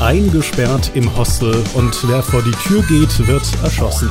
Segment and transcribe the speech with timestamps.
[0.00, 4.10] Eingesperrt im Hostel und wer vor die Tür geht, wird erschossen.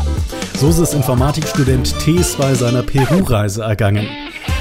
[0.57, 4.07] So ist es Informatikstudent Tees bei seiner Peru-Reise ergangen.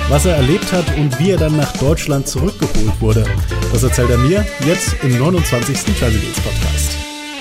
[0.08, 3.24] Was er erlebt hat und wie er dann nach Deutschland zurückgeholt wurde,
[3.72, 5.78] das erzählt er mir jetzt im 29.
[5.94, 6.81] Fernsehdienst Podcast.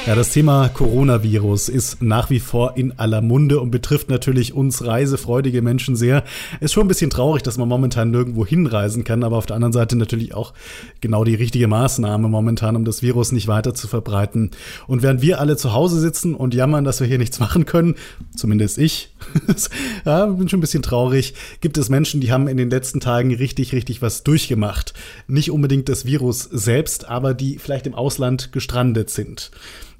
[0.07, 4.83] Ja, das Thema Coronavirus ist nach wie vor in aller Munde und betrifft natürlich uns
[4.83, 6.23] reisefreudige Menschen sehr.
[6.59, 9.73] Ist schon ein bisschen traurig, dass man momentan nirgendwo hinreisen kann, aber auf der anderen
[9.73, 10.53] Seite natürlich auch
[11.01, 14.49] genau die richtige Maßnahme momentan, um das Virus nicht weiter zu verbreiten.
[14.87, 17.93] Und während wir alle zu Hause sitzen und jammern, dass wir hier nichts machen können,
[18.35, 19.10] zumindest ich,
[20.05, 23.33] ja, bin schon ein bisschen traurig, gibt es Menschen, die haben in den letzten Tagen
[23.33, 24.93] richtig, richtig was durchgemacht.
[25.27, 29.51] Nicht unbedingt das Virus selbst, aber die vielleicht im Ausland gestrandet sind.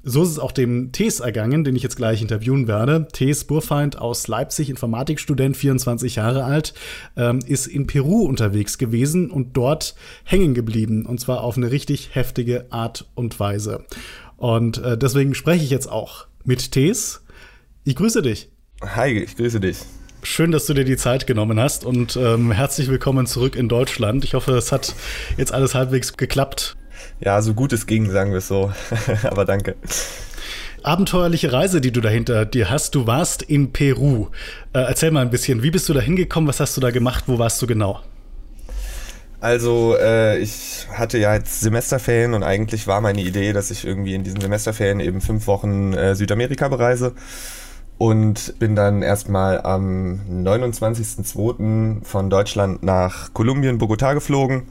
[0.04, 3.06] So ist es auch dem Thees ergangen, den ich jetzt gleich interviewen werde.
[3.12, 6.74] Thees Burfeind aus Leipzig, Informatikstudent, 24 Jahre alt,
[7.16, 9.94] ähm, ist in Peru unterwegs gewesen und dort
[10.24, 11.06] hängen geblieben.
[11.06, 13.84] Und zwar auf eine richtig heftige Art und Weise.
[14.36, 17.22] Und äh, deswegen spreche ich jetzt auch mit Thees.
[17.84, 18.51] Ich grüße dich.
[18.82, 19.78] Hi, ich grüße dich.
[20.22, 24.24] Schön, dass du dir die Zeit genommen hast und ähm, herzlich willkommen zurück in Deutschland.
[24.24, 24.94] Ich hoffe, es hat
[25.36, 26.76] jetzt alles halbwegs geklappt
[27.20, 28.72] ja, so gut es ging, sagen wir es so.
[29.24, 29.76] Aber danke.
[30.82, 32.94] Abenteuerliche Reise, die du dahinter dir hast.
[32.94, 34.28] Du warst in Peru.
[34.72, 36.48] Äh, erzähl mal ein bisschen, wie bist du da hingekommen?
[36.48, 37.24] Was hast du da gemacht?
[37.28, 38.00] Wo warst du genau?
[39.40, 44.14] Also äh, ich hatte ja jetzt Semesterferien und eigentlich war meine Idee, dass ich irgendwie
[44.14, 47.12] in diesen Semesterferien eben fünf Wochen äh, Südamerika bereise
[48.02, 52.04] und bin dann erstmal am 29.02.
[52.04, 54.64] von Deutschland nach Kolumbien, Bogotá geflogen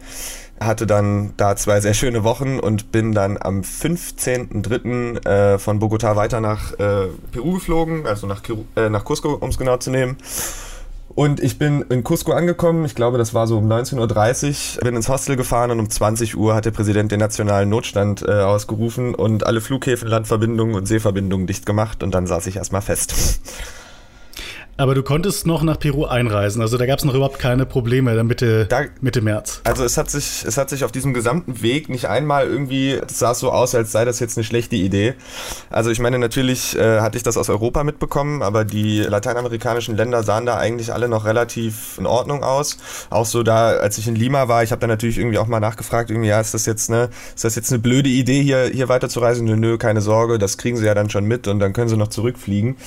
[0.60, 5.26] hatte dann da zwei sehr schöne Wochen und bin dann am 15.03.
[5.26, 8.44] Äh, von Bogota weiter nach äh, Peru geflogen, also nach,
[8.76, 10.18] äh, nach Cusco, um es genau zu nehmen.
[11.16, 14.95] Und ich bin in Cusco angekommen, ich glaube, das war so um 19.30 Uhr, bin
[14.95, 19.14] ins Hostel gefahren und um 20 Uhr hat der Präsident den nationalen Notstand äh, ausgerufen
[19.16, 22.03] und alle Flughäfen, Landverbindungen und Seeverbindungen dicht gemacht.
[22.03, 23.14] Und dann saß ich erstmal fest.
[24.82, 28.16] Aber du konntest noch nach Peru einreisen, also da gab es noch überhaupt keine Probleme
[28.16, 29.62] dann Mitte, da, Mitte März.
[29.64, 33.20] Also es hat, sich, es hat sich auf diesem gesamten Weg nicht einmal irgendwie, es
[33.20, 35.14] sah so aus, als sei das jetzt eine schlechte Idee.
[35.70, 40.24] Also ich meine, natürlich äh, hatte ich das aus Europa mitbekommen, aber die lateinamerikanischen Länder
[40.24, 42.78] sahen da eigentlich alle noch relativ in Ordnung aus.
[43.12, 45.59] Auch so da, als ich in Lima war, ich habe da natürlich irgendwie auch mal
[45.59, 48.90] nachgefragt, irgendwie, ja, ist das jetzt eine, ist das jetzt eine blöde Idee, hier, hier
[48.90, 49.46] weiterzureisen?
[49.46, 51.97] Nö, nö, keine Sorge, das kriegen sie ja dann schon mit und dann können sie
[51.97, 52.78] noch zurückfliegen.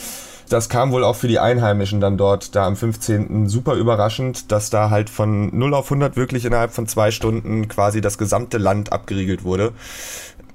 [0.49, 3.49] Das kam wohl auch für die Einheimischen dann dort, da am 15.
[3.49, 8.01] super überraschend, dass da halt von 0 auf 100 wirklich innerhalb von zwei Stunden quasi
[8.01, 9.73] das gesamte Land abgeriegelt wurde.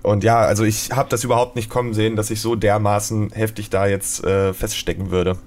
[0.02, 3.70] Und ja, also ich habe das überhaupt nicht kommen sehen, dass ich so dermaßen heftig
[3.70, 5.38] da jetzt äh, feststecken würde.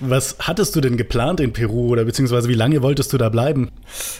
[0.00, 3.70] Was hattest du denn geplant in Peru oder beziehungsweise wie lange wolltest du da bleiben?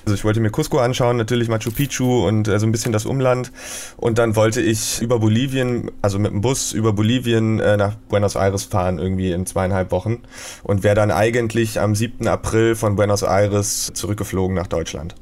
[0.05, 3.05] Also ich wollte mir Cusco anschauen, natürlich Machu Picchu und äh, so ein bisschen das
[3.05, 3.51] Umland.
[3.97, 8.37] Und dann wollte ich über Bolivien, also mit dem Bus über Bolivien äh, nach Buenos
[8.37, 10.23] Aires fahren, irgendwie in zweieinhalb Wochen.
[10.63, 12.29] Und wäre dann eigentlich am 7.
[12.29, 15.17] April von Buenos Aires zurückgeflogen nach Deutschland.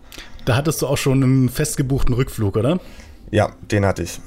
[0.44, 2.80] Da hattest du auch schon einen festgebuchten Rückflug, oder?
[3.30, 4.20] Ja, den hatte ich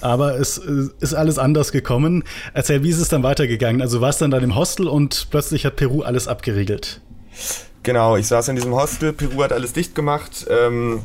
[0.00, 2.24] aber es ist alles anders gekommen.
[2.52, 3.80] Erzähl, wie ist es dann weitergegangen?
[3.80, 7.00] Also warst dann dann im Hostel und plötzlich hat Peru alles abgeriegelt.
[7.82, 10.46] Genau, ich saß in diesem Hostel, Peru hat alles dicht gemacht.
[10.48, 11.02] Ähm,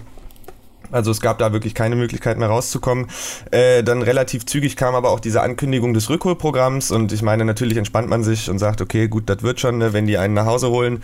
[0.92, 3.08] also es gab da wirklich keine Möglichkeit mehr rauszukommen.
[3.52, 7.78] Äh, dann relativ zügig kam aber auch diese Ankündigung des Rückholprogramms und ich meine, natürlich
[7.78, 10.46] entspannt man sich und sagt, okay, gut, das wird schon, ne, wenn die einen nach
[10.46, 11.04] Hause holen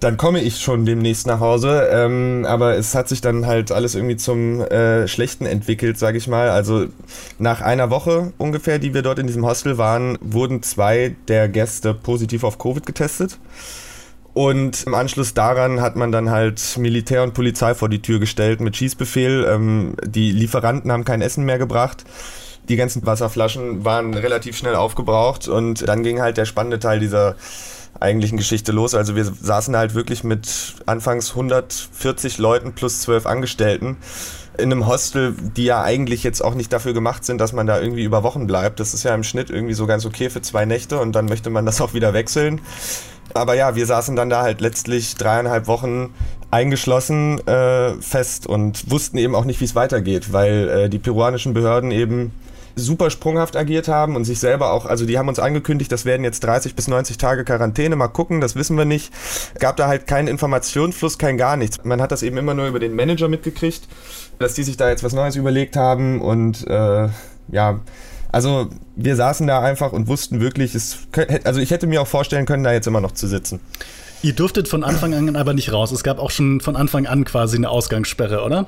[0.00, 1.88] dann komme ich schon demnächst nach Hause.
[1.92, 6.26] Ähm, aber es hat sich dann halt alles irgendwie zum äh, Schlechten entwickelt, sage ich
[6.26, 6.48] mal.
[6.48, 6.86] Also
[7.38, 11.94] nach einer Woche ungefähr, die wir dort in diesem Hostel waren, wurden zwei der Gäste
[11.94, 13.38] positiv auf Covid getestet.
[14.32, 18.60] Und im Anschluss daran hat man dann halt Militär und Polizei vor die Tür gestellt
[18.60, 19.46] mit Schießbefehl.
[19.50, 22.04] Ähm, die Lieferanten haben kein Essen mehr gebracht.
[22.68, 27.34] Die ganzen Wasserflaschen waren relativ schnell aufgebraucht und dann ging halt der spannende Teil dieser
[27.98, 28.94] eigentlichen Geschichte los.
[28.94, 33.96] Also wir saßen halt wirklich mit anfangs 140 Leuten plus 12 Angestellten
[34.58, 37.80] in einem Hostel, die ja eigentlich jetzt auch nicht dafür gemacht sind, dass man da
[37.80, 38.80] irgendwie über Wochen bleibt.
[38.80, 41.50] Das ist ja im Schnitt irgendwie so ganz okay für zwei Nächte und dann möchte
[41.50, 42.60] man das auch wieder wechseln.
[43.32, 46.12] Aber ja, wir saßen dann da halt letztlich dreieinhalb Wochen
[46.50, 51.54] eingeschlossen äh, fest und wussten eben auch nicht, wie es weitergeht, weil äh, die peruanischen
[51.54, 52.32] Behörden eben
[52.80, 56.24] super sprunghaft agiert haben und sich selber auch, also die haben uns angekündigt, das werden
[56.24, 59.12] jetzt 30 bis 90 Tage Quarantäne, mal gucken, das wissen wir nicht.
[59.58, 61.78] Gab da halt keinen Informationsfluss, kein gar nichts.
[61.84, 63.88] Man hat das eben immer nur über den Manager mitgekriegt,
[64.38, 67.08] dass die sich da jetzt was Neues überlegt haben und äh,
[67.48, 67.80] ja,
[68.32, 70.98] also wir saßen da einfach und wussten wirklich, es,
[71.44, 73.60] also ich hätte mir auch vorstellen können, da jetzt immer noch zu sitzen.
[74.22, 75.92] Ihr durftet von Anfang an aber nicht raus.
[75.92, 78.66] Es gab auch schon von Anfang an quasi eine Ausgangssperre, oder?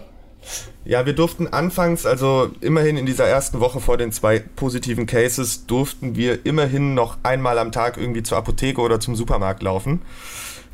[0.85, 5.67] Ja, wir durften anfangs, also immerhin in dieser ersten Woche vor den zwei positiven Cases,
[5.67, 10.03] durften wir immerhin noch einmal am Tag irgendwie zur Apotheke oder zum Supermarkt laufen.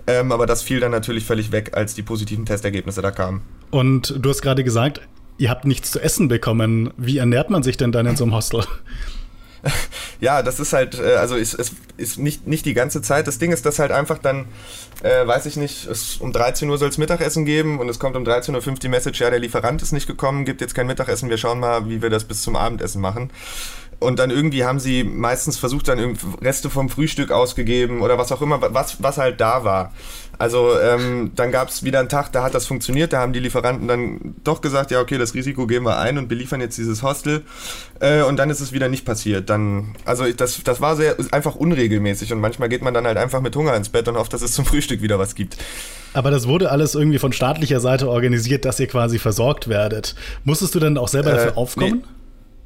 [0.06, 3.43] Ähm, aber das fiel dann natürlich völlig weg, als die positiven Testergebnisse da kamen.
[3.70, 5.03] Und du hast gerade gesagt,
[5.37, 6.91] ihr habt nichts zu essen bekommen.
[6.97, 8.65] Wie ernährt man sich denn dann in so einem Hostel?
[10.20, 13.26] ja, das ist halt, äh, also es, es ist nicht, nicht die ganze Zeit.
[13.26, 14.47] Das Ding ist, dass halt einfach dann,
[15.03, 18.17] äh, weiß ich nicht, es, um 13 Uhr soll es Mittagessen geben und es kommt
[18.17, 21.31] um 13.05 Uhr die Message, ja, der Lieferant ist nicht gekommen, gibt jetzt kein Mittagessen,
[21.31, 23.31] wir schauen mal, wie wir das bis zum Abendessen machen.
[24.00, 28.43] Und dann irgendwie haben sie meistens versucht, dann Reste vom Frühstück ausgegeben oder was auch
[28.43, 29.93] immer, was, was halt da war.
[30.38, 33.40] Also ähm, dann gab es wieder einen Tag, da hat das funktioniert, da haben die
[33.40, 37.02] Lieferanten dann doch gesagt, ja okay, das Risiko gehen wir ein und beliefern jetzt dieses
[37.02, 37.43] Hostel.
[37.99, 39.50] Äh, und dann ist es wieder nicht passiert.
[39.50, 43.40] Dann, also das, das war sehr einfach unregelmäßig und manchmal geht man dann halt einfach
[43.40, 45.56] mit Hunger ins Bett und hofft, dass es zum Frühstück wieder was gibt.
[46.14, 50.14] Aber das wurde alles irgendwie von staatlicher Seite organisiert, dass ihr quasi versorgt werdet.
[50.44, 52.02] Musstest du dann auch selber dafür äh, aufkommen?
[52.05, 52.18] Nee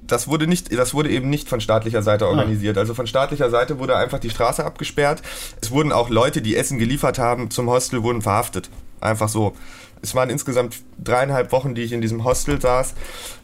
[0.06, 2.76] das wurde nicht, das wurde eben nicht von staatlicher Seite organisiert.
[2.78, 5.22] Also von staatlicher Seite wurde einfach die Straße abgesperrt.
[5.60, 8.70] Es wurden auch Leute, die Essen geliefert haben zum Hostel, wurden verhaftet.
[9.02, 9.54] Einfach so.
[10.04, 12.94] Es waren insgesamt dreieinhalb Wochen, die ich in diesem Hostel saß.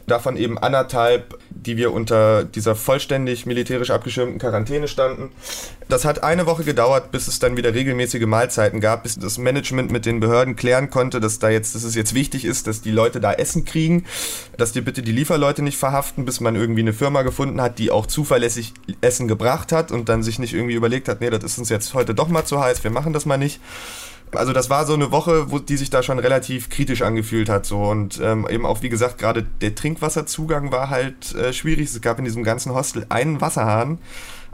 [0.07, 5.31] Davon eben anderthalb, die wir unter dieser vollständig militärisch abgeschirmten Quarantäne standen.
[5.87, 9.89] Das hat eine Woche gedauert, bis es dann wieder regelmäßige Mahlzeiten gab, bis das Management
[9.89, 12.91] mit den Behörden klären konnte, dass da jetzt, dass es jetzt wichtig ist, dass die
[12.91, 14.03] Leute da Essen kriegen,
[14.57, 17.89] dass die bitte die Lieferleute nicht verhaften, bis man irgendwie eine Firma gefunden hat, die
[17.89, 21.57] auch zuverlässig Essen gebracht hat und dann sich nicht irgendwie überlegt hat, nee, das ist
[21.57, 23.61] uns jetzt heute doch mal zu heiß, wir machen das mal nicht.
[24.35, 27.65] Also das war so eine Woche, wo die sich da schon relativ kritisch angefühlt hat.
[27.65, 27.81] So.
[27.81, 31.89] Und ähm, eben auch, wie gesagt, gerade der Trinkwasserzugang war halt äh, schwierig.
[31.89, 33.99] Es gab in diesem ganzen Hostel einen Wasserhahn,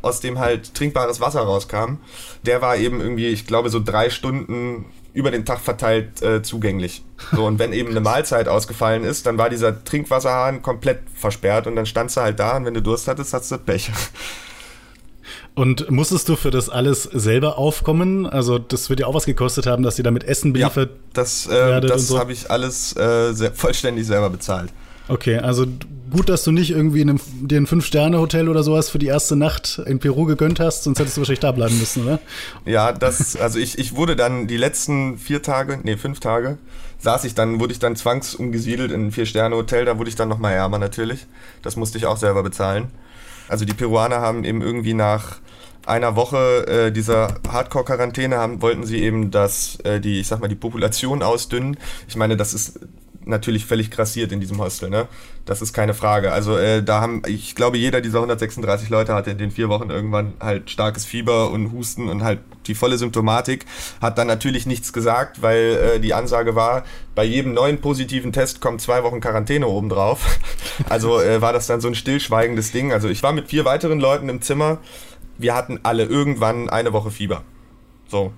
[0.01, 1.97] aus dem halt trinkbares Wasser rauskam.
[2.43, 7.03] Der war eben irgendwie, ich glaube, so drei Stunden über den Tag verteilt äh, zugänglich.
[7.31, 11.75] So, und wenn eben eine Mahlzeit ausgefallen ist, dann war dieser Trinkwasserhahn komplett versperrt und
[11.75, 13.91] dann standst du halt da und wenn du Durst hattest, hattest du Pech.
[15.55, 18.25] Und musstest du für das alles selber aufkommen?
[18.25, 21.47] Also das wird ja auch was gekostet haben, dass ihr damit Essen beliefert ja, das,
[21.47, 22.19] äh, das so.
[22.19, 24.71] habe ich alles äh, sehr, vollständig selber bezahlt.
[25.07, 25.65] Okay, also
[26.11, 29.35] gut, dass du nicht irgendwie in einem, dir ein Fünf-Sterne-Hotel oder sowas für die erste
[29.35, 32.19] Nacht in Peru gegönnt hast, sonst hättest du wahrscheinlich da bleiben müssen, oder?
[32.65, 36.57] Ja, das, also ich, ich wurde dann die letzten vier Tage, nee, fünf Tage,
[36.99, 40.53] saß ich dann, wurde ich dann zwangsumgesiedelt in ein Vier-Sterne-Hotel, da wurde ich dann nochmal
[40.53, 41.27] ärmer natürlich.
[41.61, 42.87] Das musste ich auch selber bezahlen.
[43.47, 45.37] Also die Peruaner haben eben irgendwie nach
[45.85, 50.47] einer Woche äh, dieser Hardcore-Quarantäne haben, wollten sie eben, dass äh, die, ich sag mal,
[50.47, 51.77] die Population ausdünnen.
[52.07, 52.79] Ich meine, das ist
[53.25, 55.07] natürlich völlig grassiert in diesem Hostel, ne?
[55.45, 56.31] Das ist keine Frage.
[56.31, 59.89] Also äh, da haben, ich glaube, jeder dieser 136 Leute hatte in den vier Wochen
[59.89, 63.65] irgendwann halt starkes Fieber und Husten und halt die volle Symptomatik.
[64.01, 66.83] Hat dann natürlich nichts gesagt, weil äh, die Ansage war,
[67.13, 70.39] bei jedem neuen positiven Test kommt zwei Wochen Quarantäne obendrauf.
[70.89, 72.91] Also äh, war das dann so ein stillschweigendes Ding.
[72.91, 74.79] Also ich war mit vier weiteren Leuten im Zimmer.
[75.37, 77.43] Wir hatten alle irgendwann eine Woche Fieber.
[78.07, 78.33] So.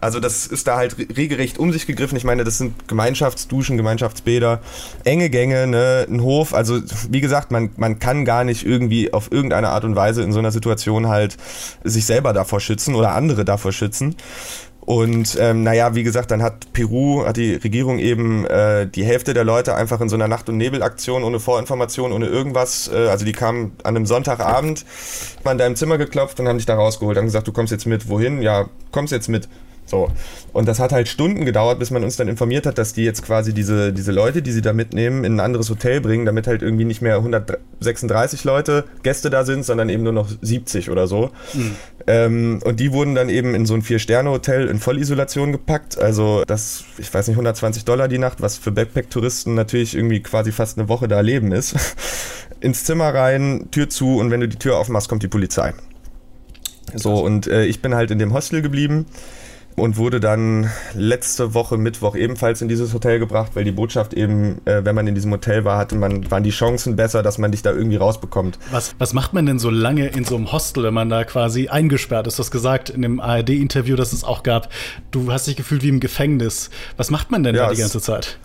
[0.00, 2.16] Also das ist da halt regelrecht um sich gegriffen.
[2.16, 4.60] Ich meine, das sind Gemeinschaftsduschen, Gemeinschaftsbäder,
[5.04, 6.54] enge Gänge, ne, ein Hof.
[6.54, 6.80] Also
[7.10, 10.38] wie gesagt, man, man kann gar nicht irgendwie auf irgendeine Art und Weise in so
[10.38, 11.36] einer Situation halt
[11.84, 14.16] sich selber davor schützen oder andere davor schützen.
[14.88, 19.34] Und ähm, naja, wie gesagt, dann hat Peru, hat die Regierung eben äh, die Hälfte
[19.34, 23.26] der Leute einfach in so einer Nacht- und Nebelaktion ohne Vorinformation, ohne irgendwas, äh, also
[23.26, 24.86] die kamen an einem Sonntagabend,
[25.44, 27.84] waren da im Zimmer geklopft und haben dich da rausgeholt, haben gesagt, du kommst jetzt
[27.84, 28.40] mit, wohin?
[28.40, 29.46] Ja, kommst jetzt mit.
[29.88, 30.10] So.
[30.52, 33.24] Und das hat halt Stunden gedauert, bis man uns dann informiert hat, dass die jetzt
[33.24, 36.62] quasi diese, diese Leute, die sie da mitnehmen, in ein anderes Hotel bringen, damit halt
[36.62, 41.30] irgendwie nicht mehr 136 Leute Gäste da sind, sondern eben nur noch 70 oder so.
[41.54, 41.76] Mhm.
[42.06, 45.98] Ähm, und die wurden dann eben in so ein Vier-Sterne-Hotel in Vollisolation gepackt.
[45.98, 50.52] Also das, ich weiß nicht, 120 Dollar die Nacht, was für Backpack-Touristen natürlich irgendwie quasi
[50.52, 51.76] fast eine Woche da leben ist.
[52.60, 55.72] Ins Zimmer rein, Tür zu und wenn du die Tür aufmachst, kommt die Polizei.
[56.94, 59.06] So, und äh, ich bin halt in dem Hostel geblieben
[59.80, 64.60] und wurde dann letzte Woche Mittwoch ebenfalls in dieses Hotel gebracht, weil die Botschaft eben,
[64.64, 67.50] äh, wenn man in diesem Hotel war, hatte man, waren die Chancen besser, dass man
[67.50, 68.58] dich da irgendwie rausbekommt.
[68.70, 71.68] Was, was macht man denn so lange in so einem Hostel, wenn man da quasi
[71.68, 72.38] eingesperrt ist?
[72.38, 74.68] Du hast gesagt in dem ARD-Interview, das es auch gab,
[75.10, 76.70] du hast dich gefühlt wie im Gefängnis.
[76.96, 78.38] Was macht man denn ja, da die ganze Zeit?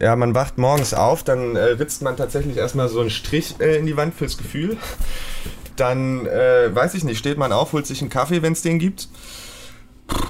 [0.00, 3.76] Ja, man wacht morgens auf, dann äh, ritzt man tatsächlich erstmal so einen Strich äh,
[3.76, 4.76] in die Wand fürs Gefühl.
[5.76, 8.78] Dann, äh, weiß ich nicht, steht man auf, holt sich einen Kaffee, wenn es den
[8.78, 9.08] gibt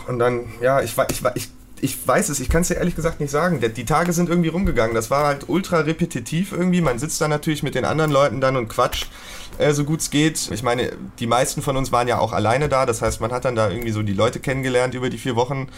[0.09, 1.49] und dann, ja, ich, ich, ich,
[1.81, 3.61] ich weiß es, ich kann es dir ehrlich gesagt nicht sagen.
[3.61, 4.95] Die Tage sind irgendwie rumgegangen.
[4.95, 6.81] Das war halt ultra repetitiv irgendwie.
[6.81, 9.11] Man sitzt da natürlich mit den anderen Leuten dann und quatscht
[9.59, 10.51] äh, so gut es geht.
[10.53, 12.87] Ich meine, die meisten von uns waren ja auch alleine da.
[12.87, 15.69] Das heißt, man hat dann da irgendwie so die Leute kennengelernt über die vier Wochen.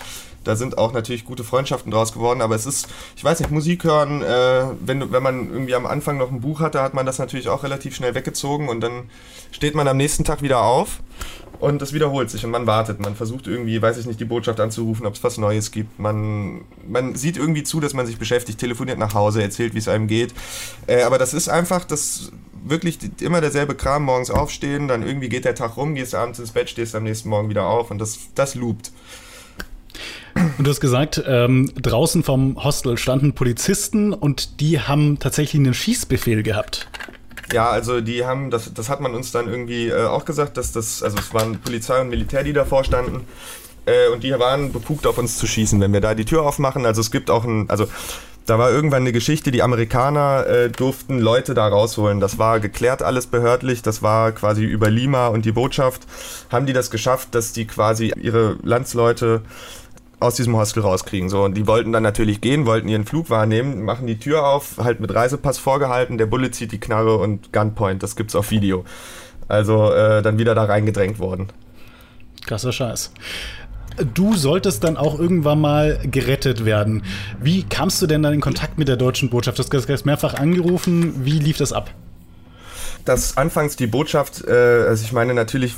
[0.45, 2.43] Da sind auch natürlich gute Freundschaften draus geworden.
[2.43, 6.19] Aber es ist, ich weiß nicht, Musik hören, äh, wenn, wenn man irgendwie am Anfang
[6.19, 9.04] noch ein Buch hatte, hat man das natürlich auch relativ schnell weggezogen und dann
[9.50, 11.00] steht man am nächsten Tag wieder auf
[11.61, 13.00] und es wiederholt sich und man wartet.
[13.00, 15.99] Man versucht irgendwie, weiß ich nicht, die Botschaft anzurufen, ob es was Neues gibt.
[15.99, 19.88] Man, man sieht irgendwie zu, dass man sich beschäftigt, telefoniert nach Hause, erzählt, wie es
[19.88, 20.35] einem geht.
[20.87, 22.33] Äh, aber das ist einfach, das
[22.64, 26.52] wirklich immer derselbe Kram, morgens aufstehen, dann irgendwie geht der Tag rum, gehst abends ins
[26.52, 28.92] Bett, stehst am nächsten Morgen wieder auf und das, das loopt.
[30.59, 35.75] Und du hast gesagt, ähm, draußen vom Hostel standen Polizisten und die haben tatsächlich einen
[35.75, 36.88] Schießbefehl gehabt.
[37.52, 40.73] Ja, also die haben, das, das hat man uns dann irgendwie äh, auch gesagt, dass
[40.73, 43.26] das, also es waren Polizei und Militär, die davor standen.
[43.87, 46.87] Äh, und die waren befugt auf uns zu schießen, wenn wir da die Tür aufmachen.
[46.87, 47.87] Also es gibt auch ein, also
[48.47, 52.21] da war irgendwann eine Geschichte, die Amerikaner äh, durften Leute da rausholen.
[52.21, 56.03] Das war geklärt alles behördlich, das war quasi über Lima und die Botschaft,
[56.51, 59.43] haben die das geschafft, dass die quasi ihre Landsleute
[60.21, 61.29] aus diesem Hostel rauskriegen.
[61.29, 64.79] So, und die wollten dann natürlich gehen, wollten ihren Flug wahrnehmen, machen die Tür auf,
[64.79, 68.85] halt mit Reisepass vorgehalten, der Bulle zieht die Knarre und Gunpoint, das gibt's auf Video.
[69.49, 71.49] Also äh, dann wieder da reingedrängt worden.
[72.47, 73.13] Krasser Scheiß.
[74.13, 77.03] Du solltest dann auch irgendwann mal gerettet werden.
[77.41, 79.59] Wie kamst du denn dann in Kontakt mit der deutschen Botschaft?
[79.59, 81.25] Du hast mehrfach angerufen.
[81.25, 81.91] Wie lief das ab?
[83.05, 85.75] dass anfangs die Botschaft, äh, also ich meine natürlich,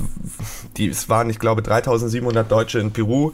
[0.77, 3.33] die, es waren, ich glaube, 3700 Deutsche in Peru,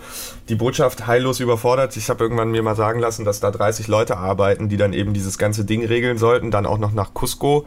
[0.48, 1.96] die Botschaft heillos überfordert.
[1.96, 5.12] Ich habe irgendwann mir mal sagen lassen, dass da 30 Leute arbeiten, die dann eben
[5.12, 7.66] dieses ganze Ding regeln sollten, dann auch noch nach Cusco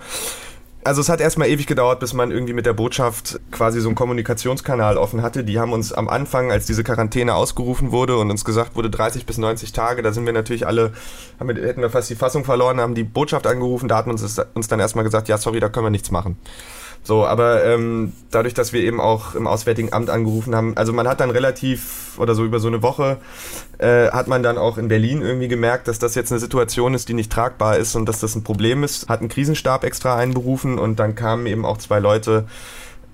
[0.85, 3.95] also es hat erstmal ewig gedauert, bis man irgendwie mit der Botschaft quasi so einen
[3.95, 5.43] Kommunikationskanal offen hatte.
[5.43, 9.25] Die haben uns am Anfang, als diese Quarantäne ausgerufen wurde und uns gesagt wurde 30
[9.25, 10.93] bis 90 Tage, da sind wir natürlich alle,
[11.39, 14.39] haben hätten wir fast die Fassung verloren, haben die Botschaft angerufen, da hat man uns,
[14.53, 16.37] uns dann erstmal gesagt, ja sorry, da können wir nichts machen.
[17.05, 21.07] So, aber ähm, dadurch, dass wir eben auch im Auswärtigen Amt angerufen haben, also man
[21.07, 23.17] hat dann relativ oder so über so eine Woche
[23.77, 27.07] äh, hat man dann auch in Berlin irgendwie gemerkt, dass das jetzt eine Situation ist,
[27.07, 29.07] die nicht tragbar ist und dass das ein Problem ist.
[29.07, 32.47] Hat einen Krisenstab extra einberufen und dann kamen eben auch zwei Leute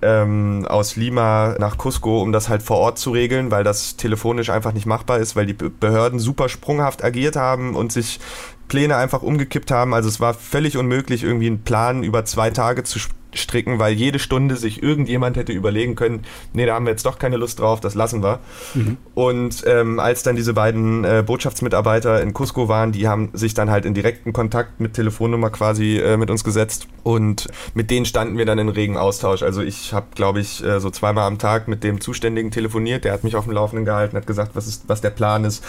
[0.01, 4.51] ähm, aus Lima nach Cusco, um das halt vor Ort zu regeln, weil das telefonisch
[4.51, 8.21] einfach nicht machbar ist, weil die Behörden super sprunghaft agiert haben und sich
[8.69, 9.93] Pläne einfach umgekippt haben.
[9.93, 12.99] Also es war völlig unmöglich, irgendwie einen Plan über zwei Tage zu
[13.35, 16.23] stricken, weil jede Stunde sich irgendjemand hätte überlegen können,
[16.53, 18.39] nee, da haben wir jetzt doch keine Lust drauf, das lassen wir.
[18.73, 18.97] Mhm.
[19.13, 23.69] Und ähm, als dann diese beiden äh, Botschaftsmitarbeiter in Cusco waren, die haben sich dann
[23.69, 28.37] halt in direkten Kontakt mit Telefonnummer quasi äh, mit uns gesetzt und mit denen standen
[28.37, 29.43] wir dann in regen Austausch.
[29.43, 33.13] Also ich habe, glaube ich, äh, so zweimal am Tag mit dem Zuständigen telefoniert, der
[33.13, 35.63] hat mich auf dem Laufenden gehalten, hat gesagt, was ist, was der Plan ist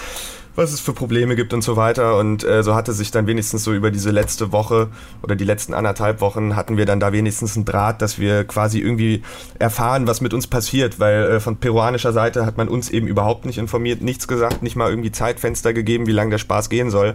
[0.55, 2.19] was es für Probleme gibt und so weiter.
[2.19, 4.89] Und äh, so hatte sich dann wenigstens so über diese letzte Woche
[5.23, 8.79] oder die letzten anderthalb Wochen hatten wir dann da wenigstens einen Draht, dass wir quasi
[8.81, 9.23] irgendwie
[9.59, 13.47] erfahren, was mit uns passiert, weil äh, von peruanischer Seite hat man uns eben überhaupt
[13.47, 17.15] nicht informiert, nichts gesagt, nicht mal irgendwie Zeitfenster gegeben, wie lange der Spaß gehen soll.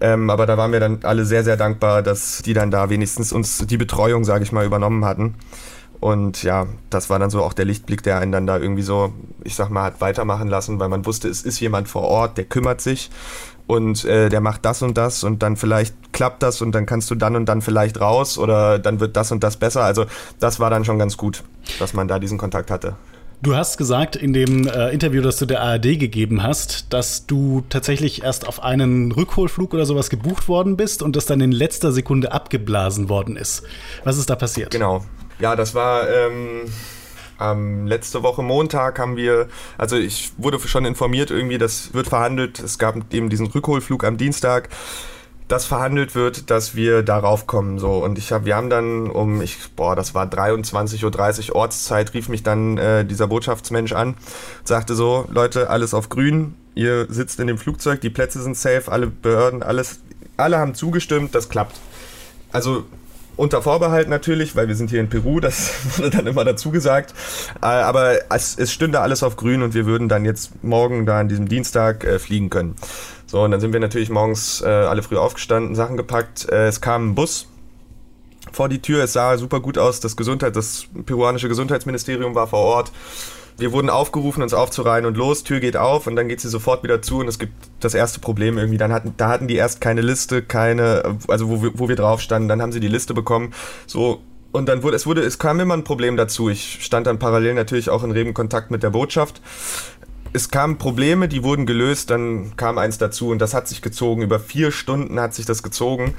[0.00, 3.32] Ähm, aber da waren wir dann alle sehr, sehr dankbar, dass die dann da wenigstens
[3.32, 5.34] uns die Betreuung, sage ich mal, übernommen hatten.
[6.00, 9.12] Und ja, das war dann so auch der Lichtblick, der einen dann da irgendwie so,
[9.44, 12.44] ich sag mal, hat weitermachen lassen, weil man wusste, es ist jemand vor Ort, der
[12.44, 13.10] kümmert sich
[13.66, 17.10] und äh, der macht das und das und dann vielleicht klappt das und dann kannst
[17.10, 19.82] du dann und dann vielleicht raus oder dann wird das und das besser.
[19.82, 20.06] Also
[20.38, 21.42] das war dann schon ganz gut,
[21.78, 22.96] dass man da diesen Kontakt hatte.
[23.42, 27.64] Du hast gesagt in dem äh, Interview, das du der ARD gegeben hast, dass du
[27.68, 31.92] tatsächlich erst auf einen Rückholflug oder sowas gebucht worden bist und das dann in letzter
[31.92, 33.62] Sekunde abgeblasen worden ist.
[34.04, 34.70] Was ist da passiert?
[34.70, 35.04] Genau.
[35.38, 36.62] Ja, das war ähm,
[37.40, 42.58] ähm, letzte Woche Montag haben wir, also ich wurde schon informiert, irgendwie, das wird verhandelt.
[42.58, 44.68] Es gab eben diesen Rückholflug am Dienstag
[45.48, 47.78] dass verhandelt wird, dass wir darauf kommen.
[47.78, 48.04] So.
[48.04, 52.28] Und ich hab, wir haben dann um, ich, boah, das war 23.30 Uhr Ortszeit, rief
[52.28, 54.16] mich dann äh, dieser Botschaftsmensch an,
[54.64, 58.90] sagte so, Leute, alles auf grün, ihr sitzt in dem Flugzeug, die Plätze sind safe,
[58.90, 60.00] alle Behörden, alles,
[60.36, 61.78] alle haben zugestimmt, das klappt.
[62.50, 62.84] Also
[63.36, 67.14] unter Vorbehalt natürlich, weil wir sind hier in Peru, das wurde dann immer dazu gesagt.
[67.62, 71.20] Äh, aber es, es stünde alles auf grün und wir würden dann jetzt morgen da
[71.20, 72.76] an diesem Dienstag äh, fliegen können.
[73.26, 76.48] So, und dann sind wir natürlich morgens äh, alle früh aufgestanden, Sachen gepackt.
[76.50, 77.48] Äh, es kam ein Bus
[78.52, 80.00] vor die Tür, es sah super gut aus.
[80.00, 82.92] Das Gesundheit, das peruanische Gesundheitsministerium war vor Ort
[83.58, 86.82] wir wurden aufgerufen, uns aufzureihen und los, Tür geht auf und dann geht sie sofort
[86.82, 88.78] wieder zu und es gibt das erste Problem irgendwie.
[88.78, 92.20] Dann hatten, da hatten die erst keine Liste, keine, also wo wir, wo wir drauf
[92.20, 93.54] standen, dann haben sie die Liste bekommen.
[93.86, 94.20] So,
[94.52, 96.48] und dann wurde, es wurde, es kam immer ein Problem dazu.
[96.48, 99.42] Ich stand dann parallel natürlich auch in regen Kontakt mit der Botschaft.
[100.32, 104.22] Es kamen Probleme, die wurden gelöst, dann kam eins dazu und das hat sich gezogen.
[104.22, 106.14] Über vier Stunden hat sich das gezogen.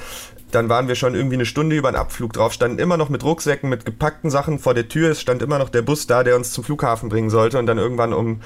[0.52, 3.24] Dann waren wir schon irgendwie eine Stunde über den Abflug drauf, standen immer noch mit
[3.24, 5.12] Rucksäcken, mit gepackten Sachen vor der Tür.
[5.12, 7.60] Es stand immer noch der Bus da, der uns zum Flughafen bringen sollte.
[7.60, 8.40] Und dann irgendwann um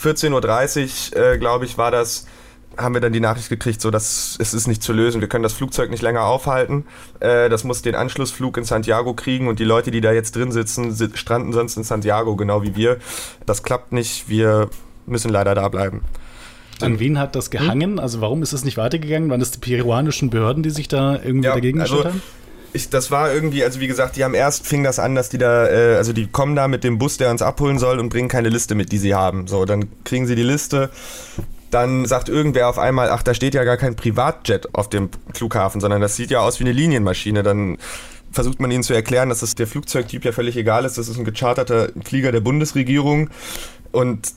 [0.00, 2.26] 14.30 Uhr, äh, glaube ich, war das,
[2.76, 5.20] haben wir dann die Nachricht gekriegt, so dass es ist nicht zu lösen.
[5.20, 6.86] Wir können das Flugzeug nicht länger aufhalten.
[7.18, 10.52] Äh, das muss den Anschlussflug in Santiago kriegen und die Leute, die da jetzt drin
[10.52, 12.98] sitzen, stranden sonst in Santiago, genau wie wir.
[13.44, 14.28] Das klappt nicht.
[14.28, 14.70] Wir
[15.10, 16.02] müssen leider da bleiben.
[16.80, 17.98] An wen hat das gehangen?
[17.98, 19.30] Also warum ist es nicht weitergegangen?
[19.30, 22.22] Waren es die peruanischen Behörden, die sich da irgendwie ja, dagegen gestellt also, haben?
[22.72, 25.38] Ich, das war irgendwie, also wie gesagt, die haben erst fing das an, dass die
[25.38, 28.28] da, äh, also die kommen da mit dem Bus, der uns abholen soll und bringen
[28.28, 29.48] keine Liste mit, die sie haben.
[29.48, 30.90] So, dann kriegen sie die Liste.
[31.70, 35.80] Dann sagt irgendwer auf einmal, ach, da steht ja gar kein Privatjet auf dem Flughafen,
[35.80, 37.42] sondern das sieht ja aus wie eine Linienmaschine.
[37.42, 37.78] Dann
[38.32, 40.96] versucht man ihnen zu erklären, dass das der Flugzeugtyp ja völlig egal ist.
[40.96, 43.30] Das ist ein gecharterter Flieger der Bundesregierung.
[43.92, 44.32] Und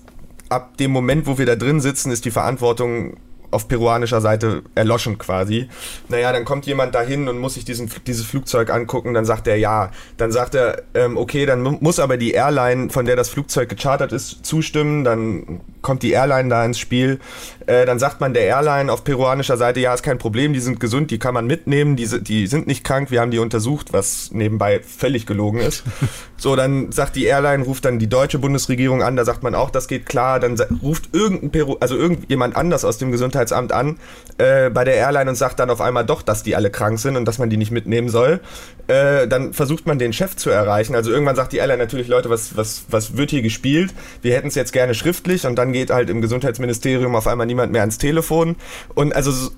[0.50, 3.18] ab dem Moment, wo wir da drin sitzen, ist die Verantwortung
[3.54, 5.70] auf peruanischer Seite erloschen quasi.
[6.10, 9.58] Naja, dann kommt jemand dahin und muss sich diesen, dieses Flugzeug angucken, dann sagt er
[9.58, 9.92] ja.
[10.18, 14.12] Dann sagt er, ähm, okay, dann muss aber die Airline, von der das Flugzeug gechartert
[14.12, 15.04] ist, zustimmen.
[15.04, 17.20] Dann kommt die Airline da ins Spiel.
[17.65, 20.79] Äh, dann sagt man der Airline auf peruanischer Seite, ja, ist kein Problem, die sind
[20.79, 24.32] gesund, die kann man mitnehmen, die, die sind nicht krank, wir haben die untersucht, was
[24.32, 25.84] nebenbei völlig gelogen ist.
[26.38, 29.70] so, dann sagt die Airline, ruft dann die deutsche Bundesregierung an, da sagt man auch,
[29.70, 30.39] das geht klar.
[30.39, 33.98] Dann ruft irgendein Peru, also irgendjemand anders aus dem Gesundheitsamt an
[34.38, 37.15] äh, bei der Airline und sagt dann auf einmal doch, dass die alle krank sind
[37.15, 38.41] und dass man die nicht mitnehmen soll.
[38.88, 40.96] Äh, dann versucht man den Chef zu erreichen.
[40.96, 43.93] Also irgendwann sagt die Airline natürlich, Leute, was, was, was wird hier gespielt?
[44.22, 47.52] Wir hätten es jetzt gerne schriftlich und dann geht halt im Gesundheitsministerium auf einmal niemand
[47.55, 48.55] mehr ans Telefon.
[48.93, 49.51] Und also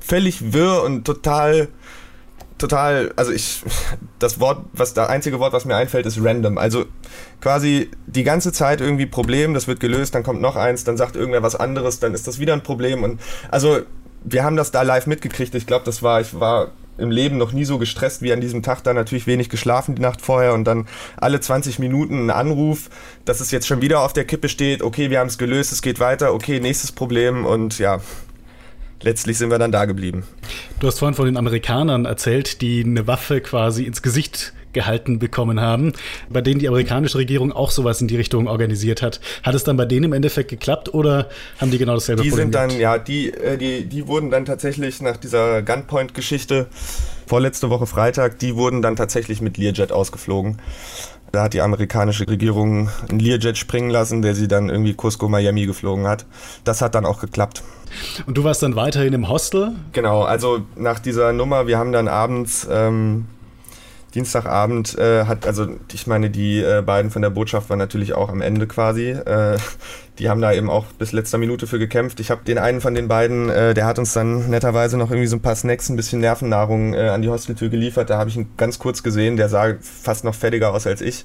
[0.00, 1.68] völlig wirr und total
[2.58, 3.62] total, also ich,
[4.18, 6.58] das Wort, was das einzige Wort, was mir einfällt, ist random.
[6.58, 6.86] Also
[7.40, 11.16] quasi die ganze Zeit irgendwie Problem, das wird gelöst, dann kommt noch eins, dann sagt
[11.16, 13.20] irgendwer was anderes, dann ist das wieder ein Problem und
[13.50, 13.80] also
[14.24, 15.54] wir haben das da live mitgekriegt.
[15.54, 18.62] Ich glaube, das war, ich war im Leben noch nie so gestresst wie an diesem
[18.62, 18.82] Tag.
[18.84, 20.86] Da natürlich wenig geschlafen die Nacht vorher und dann
[21.16, 22.90] alle 20 Minuten ein Anruf,
[23.24, 24.82] dass es jetzt schon wieder auf der Kippe steht.
[24.82, 26.34] Okay, wir haben es gelöst, es geht weiter.
[26.34, 28.00] Okay, nächstes Problem und ja,
[29.02, 30.24] letztlich sind wir dann da geblieben.
[30.80, 35.60] Du hast vorhin von den Amerikanern erzählt, die eine Waffe quasi ins Gesicht gehalten bekommen
[35.60, 35.92] haben,
[36.28, 39.20] bei denen die amerikanische Regierung auch sowas in die Richtung organisiert hat.
[39.42, 41.28] Hat es dann bei denen im Endeffekt geklappt oder
[41.60, 42.50] haben die genau dasselbe die Problem?
[42.50, 46.66] Die sind dann, ja, die, äh, die, die wurden dann tatsächlich nach dieser Gunpoint-Geschichte
[47.26, 50.58] vorletzte Woche Freitag, die wurden dann tatsächlich mit Learjet ausgeflogen.
[51.32, 55.66] Da hat die amerikanische Regierung einen Learjet springen lassen, der sie dann irgendwie Cusco Miami
[55.66, 56.26] geflogen hat.
[56.62, 57.64] Das hat dann auch geklappt.
[58.26, 59.72] Und du warst dann weiterhin im Hostel?
[59.92, 63.26] Genau, also nach dieser Nummer, wir haben dann abends ähm,
[64.14, 68.28] Dienstagabend äh, hat, also ich meine, die äh, beiden von der Botschaft waren natürlich auch
[68.28, 69.10] am Ende quasi.
[69.10, 69.58] Äh,
[70.18, 72.20] die haben da eben auch bis letzter Minute für gekämpft.
[72.20, 75.26] Ich habe den einen von den beiden, äh, der hat uns dann netterweise noch irgendwie
[75.26, 78.10] so ein paar Snacks, ein bisschen Nervennahrung äh, an die Hosteltür geliefert.
[78.10, 81.24] Da habe ich ihn ganz kurz gesehen, der sah fast noch fertiger aus als ich.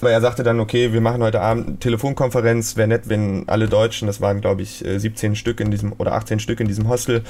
[0.00, 2.76] Aber er sagte dann, okay, wir machen heute Abend eine Telefonkonferenz.
[2.76, 6.12] Wäre nett, wenn alle Deutschen, das waren glaube ich 17 äh, Stück in diesem oder
[6.12, 7.24] 18 Stück in diesem Hostel,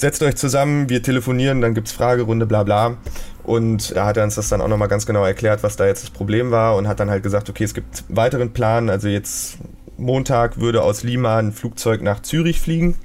[0.00, 2.96] setzt euch zusammen, wir telefonieren, dann gibt es Fragerunde, bla bla.
[3.42, 6.02] Und da hat er uns das dann auch nochmal ganz genau erklärt, was da jetzt
[6.02, 8.90] das Problem war und hat dann halt gesagt, okay, es gibt weiteren Plan.
[8.90, 9.58] Also jetzt
[9.96, 12.96] Montag würde aus Lima ein Flugzeug nach Zürich fliegen.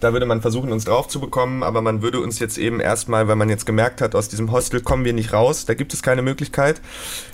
[0.00, 3.28] Da würde man versuchen, uns drauf zu bekommen, aber man würde uns jetzt eben erstmal,
[3.28, 6.02] weil man jetzt gemerkt hat, aus diesem Hostel kommen wir nicht raus, da gibt es
[6.02, 6.82] keine Möglichkeit.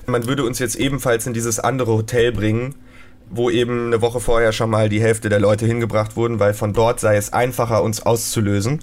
[0.06, 2.76] Man würde uns jetzt ebenfalls in dieses andere Hotel bringen,
[3.34, 6.74] wo eben eine Woche vorher schon mal die Hälfte der Leute hingebracht wurden, weil von
[6.74, 8.80] dort sei es einfacher, uns auszulösen.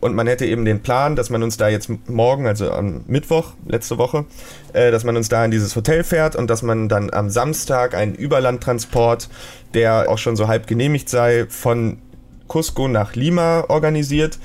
[0.00, 3.52] Und man hätte eben den Plan, dass man uns da jetzt morgen, also am Mittwoch,
[3.66, 4.24] letzte Woche,
[4.72, 7.94] äh, dass man uns da in dieses Hotel fährt und dass man dann am Samstag
[7.94, 9.28] einen Überlandtransport,
[9.74, 11.98] der auch schon so halb genehmigt sei, von
[12.48, 14.38] Cusco nach Lima organisiert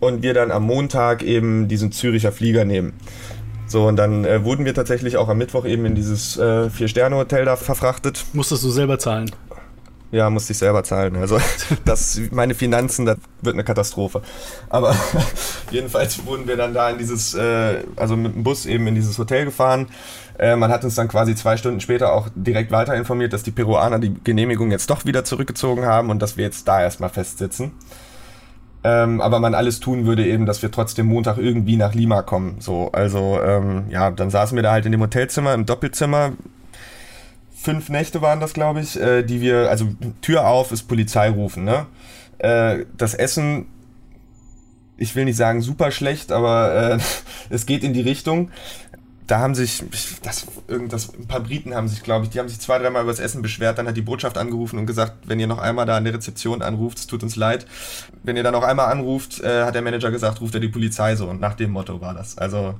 [0.00, 2.94] und wir dann am Montag eben diesen Züricher Flieger nehmen.
[3.66, 7.44] So, und dann äh, wurden wir tatsächlich auch am Mittwoch eben in dieses äh, Vier-Sterne-Hotel
[7.44, 8.24] da verfrachtet.
[8.32, 9.30] Musstest du selber zahlen?
[10.12, 11.16] Ja, musste ich selber zahlen.
[11.16, 11.38] Also
[11.84, 14.22] das, meine Finanzen, das wird eine Katastrophe.
[14.68, 14.94] Aber
[15.70, 19.18] jedenfalls wurden wir dann da in dieses, äh, also mit dem Bus eben in dieses
[19.18, 19.88] Hotel gefahren.
[20.38, 23.50] Äh, man hat uns dann quasi zwei Stunden später auch direkt weiter informiert, dass die
[23.50, 27.72] Peruaner die Genehmigung jetzt doch wieder zurückgezogen haben und dass wir jetzt da erstmal festsitzen.
[28.84, 32.56] Ähm, aber man alles tun würde eben, dass wir trotzdem Montag irgendwie nach Lima kommen.
[32.60, 36.32] So, also ähm, ja, dann saßen wir da halt in dem Hotelzimmer, im Doppelzimmer.
[37.54, 39.88] Fünf Nächte waren das, glaube ich, äh, die wir, also
[40.22, 41.86] Tür auf, ist Polizei rufen, ne?
[42.38, 43.66] Äh, das Essen,
[44.96, 46.98] ich will nicht sagen super schlecht, aber äh,
[47.50, 48.50] es geht in die Richtung
[49.26, 49.82] da haben sich,
[50.22, 53.10] das, irgendwas, ein paar Briten haben sich, glaube ich, die haben sich zwei, dreimal über
[53.10, 53.78] das Essen beschwert.
[53.78, 56.62] Dann hat die Botschaft angerufen und gesagt, wenn ihr noch einmal da an der Rezeption
[56.62, 57.66] anruft, es tut uns leid.
[58.22, 61.16] Wenn ihr da noch einmal anruft, äh, hat der Manager gesagt, ruft er die Polizei
[61.16, 61.26] so.
[61.26, 62.38] Und nach dem Motto war das.
[62.38, 62.74] Also,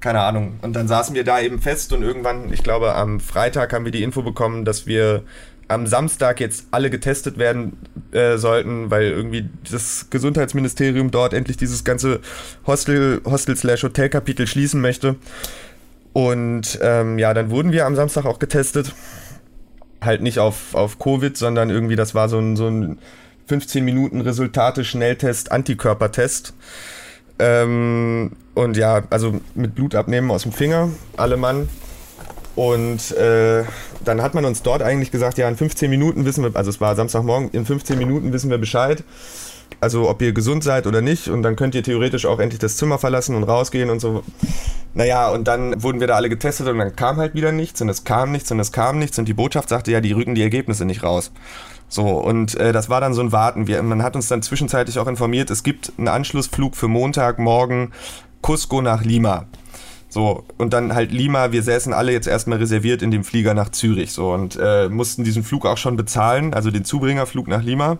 [0.00, 0.58] keine Ahnung.
[0.62, 3.92] Und dann saßen wir da eben fest und irgendwann, ich glaube, am Freitag haben wir
[3.92, 5.22] die Info bekommen, dass wir
[5.68, 7.76] am Samstag jetzt alle getestet werden
[8.12, 12.20] äh, sollten, weil irgendwie das Gesundheitsministerium dort endlich dieses ganze
[12.66, 15.16] Hostel, Hostel-Hotel-Kapitel schließen möchte.
[16.18, 18.92] Und ähm, ja, dann wurden wir am Samstag auch getestet.
[20.00, 22.98] Halt nicht auf, auf Covid, sondern irgendwie, das war so ein, so ein
[23.46, 26.54] 15 Minuten Resultate-Schnelltest, Antikörpertest.
[27.38, 31.68] Ähm, und ja, also mit Blut abnehmen aus dem Finger, alle Mann.
[32.56, 33.62] Und äh,
[34.04, 36.80] dann hat man uns dort eigentlich gesagt, ja, in 15 Minuten wissen wir, also es
[36.80, 39.04] war Samstagmorgen, in 15 Minuten wissen wir Bescheid.
[39.80, 41.28] Also ob ihr gesund seid oder nicht.
[41.28, 44.22] Und dann könnt ihr theoretisch auch endlich das Zimmer verlassen und rausgehen und so.
[44.94, 47.88] Naja, und dann wurden wir da alle getestet und dann kam halt wieder nichts und
[47.88, 50.42] es kam nichts und es kam nichts und die Botschaft sagte, ja, die rücken die
[50.42, 51.30] Ergebnisse nicht raus.
[51.88, 53.66] So, und äh, das war dann so ein Warten.
[53.66, 57.92] Wir, man hat uns dann zwischenzeitlich auch informiert, es gibt einen Anschlussflug für Montagmorgen
[58.42, 59.46] Cusco nach Lima.
[60.10, 63.68] So, und dann halt Lima, wir säßen alle jetzt erstmal reserviert in dem Flieger nach
[63.70, 64.12] Zürich.
[64.12, 67.98] So, und äh, mussten diesen Flug auch schon bezahlen, also den Zubringerflug nach Lima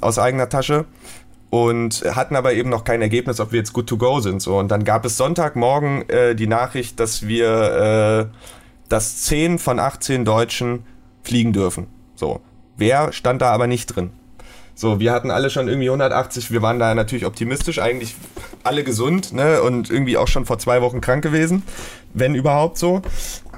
[0.00, 0.86] aus eigener Tasche
[1.50, 4.42] und hatten aber eben noch kein Ergebnis, ob wir jetzt good to go sind.
[4.42, 4.58] So.
[4.58, 8.36] Und dann gab es Sonntagmorgen äh, die Nachricht, dass wir, äh,
[8.88, 10.84] dass 10 von 18 Deutschen
[11.22, 11.86] fliegen dürfen.
[12.14, 12.40] So.
[12.76, 14.10] Wer stand da aber nicht drin?
[14.78, 18.14] So, wir hatten alle schon irgendwie 180, wir waren da natürlich optimistisch, eigentlich
[18.62, 21.64] alle gesund, ne, und irgendwie auch schon vor zwei Wochen krank gewesen,
[22.14, 23.02] wenn überhaupt so.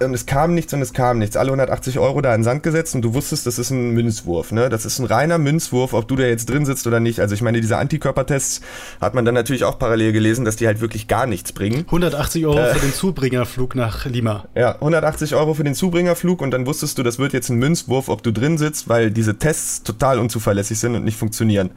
[0.02, 1.36] Und es kam nichts und es kam nichts.
[1.36, 4.50] Alle 180 Euro da in den Sand gesetzt und du wusstest, das ist ein Münzwurf,
[4.50, 7.20] ne, das ist ein reiner Münzwurf, ob du da jetzt drin sitzt oder nicht.
[7.20, 8.62] Also ich meine, diese Antikörpertests
[9.00, 11.80] hat man dann natürlich auch parallel gelesen, dass die halt wirklich gar nichts bringen.
[11.80, 14.44] 180 Euro äh, für den Zubringerflug nach Lima.
[14.54, 18.08] Ja, 180 Euro für den Zubringerflug und dann wusstest du, das wird jetzt ein Münzwurf,
[18.08, 21.70] ob du drin sitzt, weil diese Tests total unzuverlässig sind und nicht funktionieren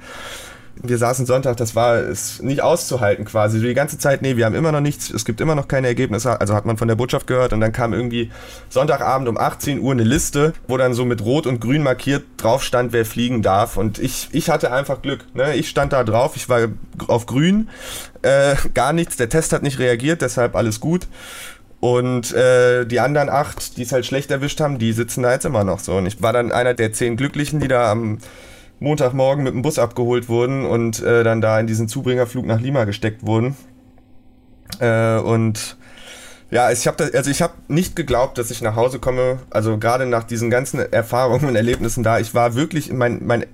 [0.81, 3.59] wir saßen Sonntag, das war es nicht auszuhalten quasi.
[3.59, 5.87] So die ganze Zeit, nee, wir haben immer noch nichts, es gibt immer noch keine
[5.87, 6.41] Ergebnisse.
[6.41, 8.31] Also hat man von der Botschaft gehört und dann kam irgendwie
[8.69, 12.63] Sonntagabend um 18 Uhr eine Liste, wo dann so mit Rot und Grün markiert drauf
[12.63, 13.77] stand, wer fliegen darf.
[13.77, 15.25] Und ich, ich hatte einfach Glück.
[15.35, 15.55] Ne?
[15.55, 16.67] Ich stand da drauf, ich war
[17.07, 17.69] auf Grün,
[18.23, 19.15] äh, gar nichts.
[19.15, 21.07] Der Test hat nicht reagiert, deshalb alles gut.
[21.79, 25.45] Und äh, die anderen acht, die es halt schlecht erwischt haben, die sitzen da jetzt
[25.45, 25.95] immer noch so.
[25.95, 28.19] Und ich war dann einer der zehn Glücklichen, die da am
[28.83, 32.83] Montagmorgen mit dem Bus abgeholt wurden und äh, dann da in diesen Zubringerflug nach Lima
[32.83, 33.55] gesteckt wurden.
[34.79, 35.77] Äh, und
[36.51, 39.39] ja, ich habe also ich habe nicht geglaubt, dass ich nach Hause komme.
[39.49, 43.45] Also gerade nach diesen ganzen Erfahrungen und Erlebnissen da, ich war wirklich mein mein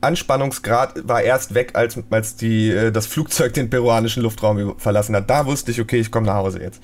[0.00, 5.30] Anspannungsgrad war erst weg, als als die äh, das Flugzeug den peruanischen Luftraum verlassen hat.
[5.30, 6.82] Da wusste ich, okay, ich komme nach Hause jetzt.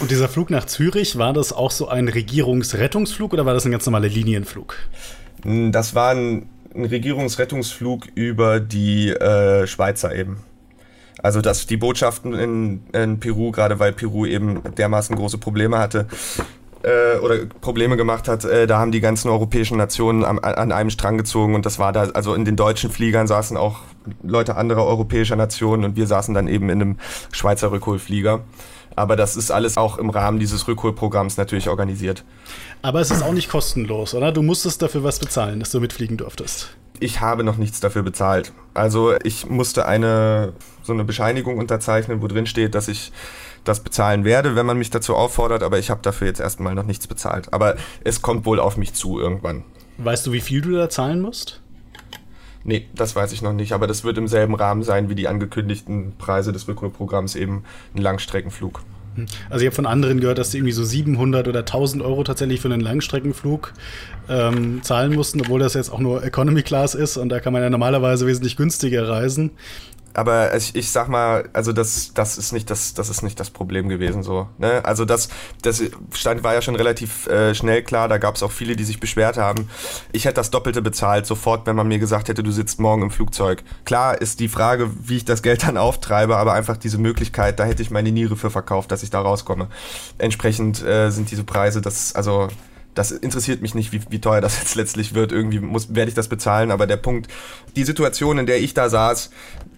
[0.00, 3.72] Und dieser Flug nach Zürich, war das auch so ein Regierungsrettungsflug oder war das ein
[3.72, 4.76] ganz normaler Linienflug?
[5.44, 10.38] Das war ein ein Regierungsrettungsflug über die äh, Schweizer eben.
[11.22, 16.06] Also dass die Botschaften in, in Peru, gerade weil Peru eben dermaßen große Probleme hatte,
[16.82, 20.90] äh, oder Probleme gemacht hat, äh, da haben die ganzen europäischen Nationen am, an einem
[20.90, 23.80] Strang gezogen und das war da, also in den deutschen Fliegern saßen auch
[24.22, 26.96] Leute anderer europäischer Nationen und wir saßen dann eben in einem
[27.32, 28.42] Schweizer Rückholflieger.
[28.96, 32.24] Aber das ist alles auch im Rahmen dieses Rückholprogramms natürlich organisiert.
[32.82, 34.32] Aber es ist auch nicht kostenlos, oder?
[34.32, 36.76] Du musstest dafür was bezahlen, dass du mitfliegen durftest.
[36.98, 38.52] Ich habe noch nichts dafür bezahlt.
[38.72, 43.12] Also ich musste eine so eine Bescheinigung unterzeichnen, wo drin steht, dass ich
[43.64, 46.84] das bezahlen werde, wenn man mich dazu auffordert, aber ich habe dafür jetzt erstmal noch
[46.84, 47.52] nichts bezahlt.
[47.52, 49.64] Aber es kommt wohl auf mich zu irgendwann.
[49.98, 51.60] Weißt du, wie viel du da zahlen musst?
[52.66, 55.28] Nee, das weiß ich noch nicht, aber das wird im selben Rahmen sein wie die
[55.28, 57.62] angekündigten Preise des Rückholprogramms, eben
[57.94, 58.82] ein Langstreckenflug.
[59.48, 62.60] Also ich habe von anderen gehört, dass sie irgendwie so 700 oder 1000 Euro tatsächlich
[62.60, 63.72] für einen Langstreckenflug
[64.28, 67.62] ähm, zahlen mussten, obwohl das jetzt auch nur Economy Class ist und da kann man
[67.62, 69.52] ja normalerweise wesentlich günstiger reisen
[70.16, 73.50] aber ich, ich sag mal, also das, das ist nicht das, das ist nicht das
[73.50, 74.48] Problem gewesen so.
[74.56, 74.82] Ne?
[74.84, 75.28] Also das,
[75.60, 78.08] das stand war ja schon relativ äh, schnell klar.
[78.08, 79.68] Da gab es auch viele, die sich beschwert haben.
[80.12, 83.10] Ich hätte das Doppelte bezahlt sofort, wenn man mir gesagt hätte, du sitzt morgen im
[83.10, 83.62] Flugzeug.
[83.84, 87.64] Klar ist die Frage, wie ich das Geld dann auftreibe, aber einfach diese Möglichkeit, da
[87.64, 89.68] hätte ich meine Niere für verkauft, dass ich da rauskomme.
[90.16, 92.48] Entsprechend äh, sind diese Preise, das also
[92.94, 95.30] das interessiert mich nicht, wie, wie teuer das jetzt letztlich wird.
[95.30, 96.70] Irgendwie muss, werde ich das bezahlen.
[96.70, 97.30] Aber der Punkt,
[97.76, 99.30] die Situation, in der ich da saß,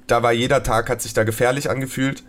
[0.09, 2.25] da war jeder Tag, hat sich da gefährlich angefühlt.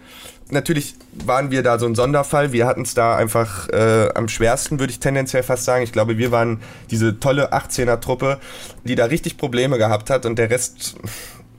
[0.51, 2.51] Natürlich waren wir da so ein Sonderfall.
[2.51, 5.83] Wir hatten es da einfach äh, am schwersten, würde ich tendenziell fast sagen.
[5.83, 8.39] Ich glaube, wir waren diese tolle 18er-Truppe,
[8.83, 10.95] die da richtig Probleme gehabt hat und der Rest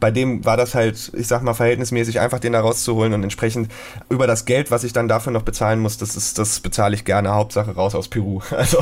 [0.00, 3.70] bei dem war das halt, ich sag mal, verhältnismäßig einfach, den da rauszuholen und entsprechend
[4.08, 7.04] über das Geld, was ich dann dafür noch bezahlen muss, das ist, das bezahle ich
[7.04, 7.34] gerne.
[7.34, 8.40] Hauptsache raus aus Peru.
[8.50, 8.78] Also,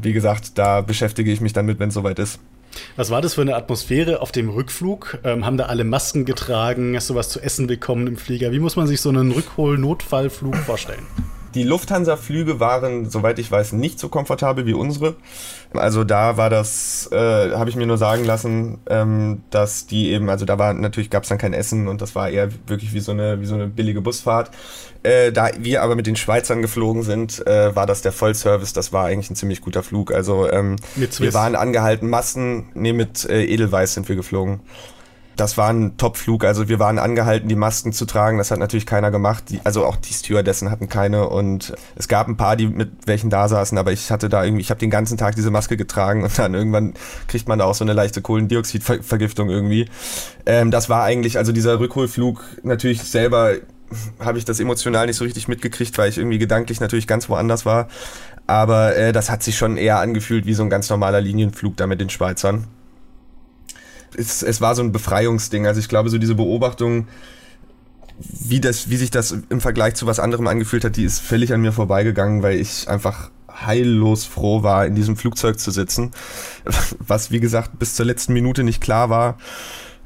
[0.00, 2.38] wie gesagt, da beschäftige ich mich dann mit, wenn es soweit ist.
[2.96, 5.18] Was war das für eine Atmosphäre auf dem Rückflug?
[5.24, 6.96] Ähm, haben da alle Masken getragen?
[6.96, 8.52] Hast du was zu essen bekommen im Flieger?
[8.52, 11.06] Wie muss man sich so einen Rückhol-Notfallflug vorstellen?
[11.54, 15.16] Die Lufthansa-Flüge waren, soweit ich weiß, nicht so komfortabel wie unsere.
[15.72, 20.30] Also da war das, äh, habe ich mir nur sagen lassen, ähm, dass die eben,
[20.30, 23.00] also da war natürlich gab es dann kein Essen und das war eher wirklich wie
[23.00, 24.50] so eine, wie so eine billige Busfahrt.
[25.02, 28.72] Äh, da wir aber mit den Schweizern geflogen sind, äh, war das der Vollservice.
[28.72, 30.12] Das war eigentlich ein ziemlich guter Flug.
[30.12, 34.60] Also ähm, wir waren angehalten, Massen, nee, mit äh, Edelweiß sind wir geflogen
[35.38, 36.44] das war ein Top-Flug.
[36.44, 38.38] Also wir waren angehalten, die Masken zu tragen.
[38.38, 39.44] Das hat natürlich keiner gemacht.
[39.50, 41.28] Die, also auch die Stewardessen hatten keine.
[41.28, 43.78] Und es gab ein paar, die mit welchen da saßen.
[43.78, 46.54] Aber ich hatte da irgendwie, ich habe den ganzen Tag diese Maske getragen und dann
[46.54, 46.94] irgendwann
[47.28, 49.88] kriegt man da auch so eine leichte Kohlendioxidvergiftung irgendwie.
[50.44, 53.54] Ähm, das war eigentlich, also dieser Rückholflug natürlich selber
[54.18, 57.64] habe ich das emotional nicht so richtig mitgekriegt, weil ich irgendwie gedanklich natürlich ganz woanders
[57.64, 57.88] war.
[58.46, 61.86] Aber äh, das hat sich schon eher angefühlt wie so ein ganz normaler Linienflug da
[61.86, 62.66] mit den Schweizern
[64.16, 65.66] es, es war so ein Befreiungsding.
[65.66, 67.08] Also ich glaube, so diese Beobachtung,
[68.18, 71.52] wie, das, wie sich das im Vergleich zu was anderem angefühlt hat, die ist völlig
[71.52, 73.30] an mir vorbeigegangen, weil ich einfach
[73.66, 76.12] heillos froh war, in diesem Flugzeug zu sitzen.
[76.98, 79.38] Was, wie gesagt, bis zur letzten Minute nicht klar war.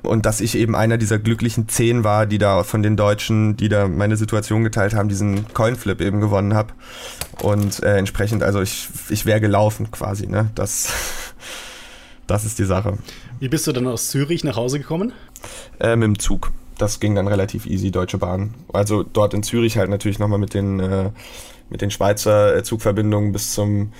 [0.02, 3.68] Und dass ich eben einer dieser glücklichen zehn war, die da von den Deutschen, die
[3.68, 6.72] da meine Situation geteilt haben, diesen Coinflip eben gewonnen habe.
[7.40, 10.50] Und äh, entsprechend, also ich, ich wäre gelaufen quasi, ne?
[10.56, 10.92] Das,
[12.26, 12.98] das ist die Sache.
[13.40, 15.12] Wie bist du dann aus Zürich nach Hause gekommen?
[15.80, 16.52] Äh, mit dem Zug.
[16.78, 18.54] Das ging dann relativ easy, Deutsche Bahn.
[18.72, 21.10] Also dort in Zürich halt natürlich nochmal mit den, äh,
[21.70, 23.92] mit den Schweizer äh, Zugverbindungen bis zum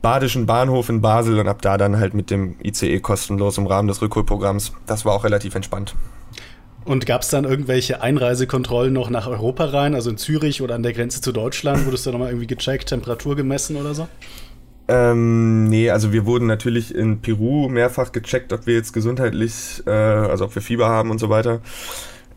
[0.00, 3.88] Badischen Bahnhof in Basel und ab da dann halt mit dem ICE kostenlos im Rahmen
[3.88, 4.72] des Rückholprogramms.
[4.86, 5.94] Das war auch relativ entspannt.
[6.84, 10.82] Und gab es dann irgendwelche Einreisekontrollen noch nach Europa rein, also in Zürich oder an
[10.82, 11.84] der Grenze zu Deutschland?
[11.84, 14.08] Wurdest du da nochmal irgendwie gecheckt, Temperatur gemessen oder so?
[14.88, 19.90] Ähm, nee, also wir wurden natürlich in Peru mehrfach gecheckt, ob wir jetzt gesundheitlich, äh,
[19.90, 21.60] also ob wir Fieber haben und so weiter.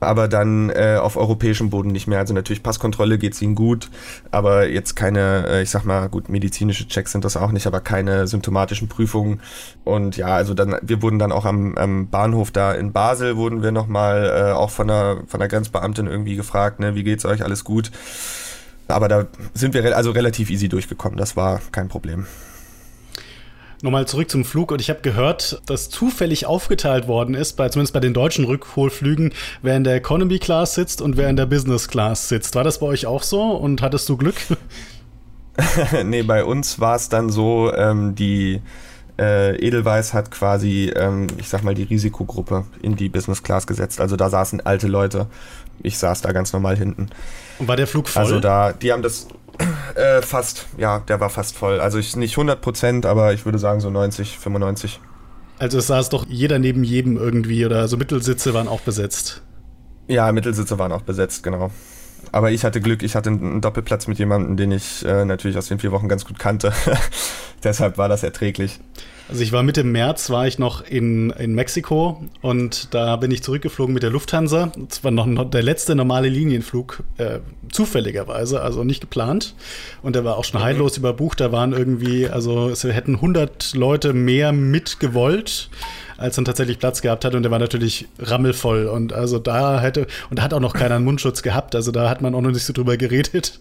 [0.02, 2.20] Aber dann äh, auf europäischem Boden nicht mehr.
[2.20, 3.90] Also natürlich Passkontrolle geht es ihnen gut,
[4.32, 7.82] aber jetzt keine, äh, ich sag mal, gut, medizinische Checks sind das auch nicht, aber
[7.82, 9.42] keine symptomatischen Prüfungen.
[9.84, 13.64] Und ja, also dann, wir wurden dann auch am, am Bahnhof da in Basel, wurden
[13.64, 17.44] wir nochmal äh, auch von der, von der Grenzbeamtin irgendwie gefragt, ne, wie geht's euch,
[17.44, 17.92] alles gut?
[18.92, 21.18] Aber da sind wir also relativ easy durchgekommen.
[21.18, 22.26] Das war kein Problem.
[23.84, 27.96] Nochmal zurück zum Flug und ich habe gehört, dass zufällig aufgeteilt worden ist, bei, zumindest
[27.96, 31.88] bei den deutschen Rückholflügen, wer in der Economy Class sitzt und wer in der Business
[31.88, 32.54] Class sitzt.
[32.54, 34.36] War das bei euch auch so und hattest du Glück?
[36.06, 38.62] nee, bei uns war es dann so, ähm, die
[39.20, 44.00] äh, Edelweiß hat quasi, ähm, ich sag mal, die Risikogruppe in die Business Class gesetzt.
[44.00, 45.28] Also da saßen alte Leute.
[45.84, 47.10] Ich saß da ganz normal hinten.
[47.60, 48.24] Und war der Flug voll?
[48.24, 49.28] Also da, die haben das
[49.96, 51.80] äh, fast, ja, der war fast voll.
[51.80, 55.00] Also ich, nicht 100 Prozent, aber ich würde sagen so 90, 95.
[55.60, 59.44] Also es saß doch jeder neben jedem irgendwie oder so Mittelsitze waren auch besetzt.
[60.08, 61.72] Ja, Mittelsitze waren auch besetzt, genau.
[62.32, 65.68] Aber ich hatte Glück, ich hatte einen Doppelplatz mit jemandem, den ich äh, natürlich aus
[65.68, 66.74] den vier Wochen ganz gut kannte.
[67.64, 68.80] Deshalb war das erträglich.
[69.30, 73.44] Also ich war Mitte März, war ich noch in, in Mexiko und da bin ich
[73.44, 74.72] zurückgeflogen mit der Lufthansa.
[74.90, 77.40] Das war noch der letzte normale Linienflug, äh,
[77.72, 79.56] zufälligerweise, also nicht geplant.
[80.02, 80.66] Und der war auch schon mhm.
[80.66, 81.40] heillos überbucht.
[81.40, 85.70] Da waren irgendwie, also es hätten 100 Leute mehr mitgewollt
[86.22, 90.06] als dann tatsächlich Platz gehabt hat und der war natürlich rammelvoll und also da hätte
[90.30, 92.52] und da hat auch noch keiner einen Mundschutz gehabt, also da hat man auch noch
[92.52, 93.60] nicht so drüber geredet.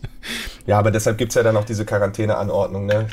[0.66, 3.06] Ja, aber deshalb gibt es ja dann auch diese Quarantäneanordnung, ne?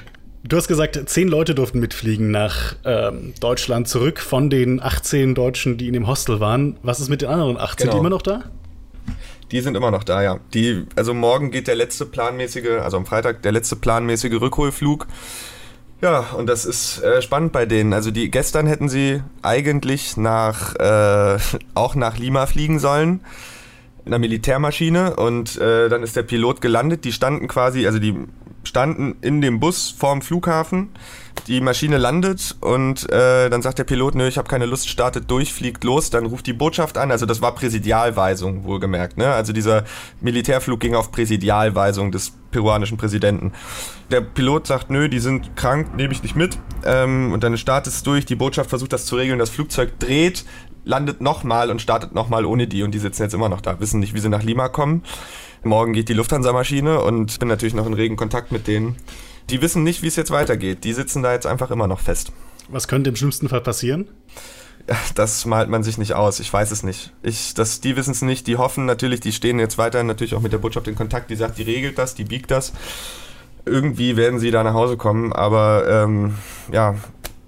[0.44, 5.78] Du hast gesagt, zehn Leute durften mitfliegen nach ähm, Deutschland zurück von den 18 Deutschen,
[5.78, 6.78] die in dem Hostel waren.
[6.84, 7.78] Was ist mit den anderen 18?
[7.78, 7.92] Genau.
[7.92, 8.44] Sind die immer noch da?
[9.52, 10.40] Die sind immer noch da, ja.
[10.54, 15.08] Die, also morgen geht der letzte planmäßige, also am Freitag der letzte planmäßige Rückholflug.
[16.02, 17.94] Ja, und das ist äh, spannend bei denen.
[17.94, 21.40] Also die gestern hätten sie eigentlich nach äh,
[21.74, 23.22] auch nach Lima fliegen sollen
[24.06, 27.04] in einer Militärmaschine und äh, dann ist der Pilot gelandet.
[27.04, 28.16] Die standen quasi, also die
[28.68, 30.90] standen in dem Bus vorm Flughafen.
[31.48, 35.32] Die Maschine landet und äh, dann sagt der Pilot, nö, ich habe keine Lust, startet
[35.32, 37.10] durch, fliegt los, dann ruft die Botschaft an.
[37.10, 39.18] Also das war Präsidialweisung, wohlgemerkt.
[39.18, 39.28] Ne?
[39.28, 39.86] Also dieser
[40.20, 43.54] Militärflug ging auf Präsidialweisung des peruanischen Präsidenten.
[44.12, 46.58] Der Pilot sagt, nö, die sind krank, nehme ich nicht mit.
[46.86, 50.44] Ähm, und dann startet es durch, die Botschaft versucht das zu regeln, das Flugzeug dreht,
[50.84, 54.00] landet nochmal und startet nochmal ohne die und die sitzen jetzt immer noch da, wissen
[54.00, 55.04] nicht, wie sie nach Lima kommen.
[55.64, 58.96] Morgen geht die Lufthansa-Maschine und bin natürlich noch in regen Kontakt mit denen.
[59.50, 60.84] Die wissen nicht, wie es jetzt weitergeht.
[60.84, 62.32] Die sitzen da jetzt einfach immer noch fest.
[62.70, 64.08] Was könnte im schlimmsten Fall passieren?
[65.16, 66.40] das malt man sich nicht aus.
[66.40, 67.14] Ich weiß es nicht.
[67.22, 68.48] Ich, das, die wissen es nicht.
[68.48, 71.30] Die hoffen natürlich, die stehen jetzt weiterhin natürlich auch mit der Botschaft in Kontakt.
[71.30, 72.74] Die sagt, die regelt das, die biegt das.
[73.66, 75.34] Irgendwie werden sie da nach Hause kommen.
[75.34, 76.36] Aber ähm,
[76.72, 76.96] ja,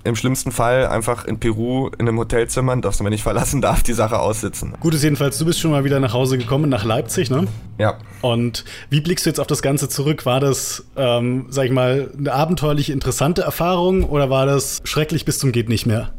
[0.03, 3.93] im schlimmsten Fall einfach in Peru in einem Hotelzimmer, das man nicht verlassen darf, die
[3.93, 4.73] Sache aussitzen.
[4.79, 7.47] Gut ist jedenfalls, du bist schon mal wieder nach Hause gekommen, nach Leipzig, ne?
[7.77, 7.97] Ja.
[8.21, 10.25] Und wie blickst du jetzt auf das Ganze zurück?
[10.25, 15.39] War das, ähm, sag ich mal, eine abenteuerlich interessante Erfahrung oder war das schrecklich bis
[15.39, 16.13] zum geht nicht mehr?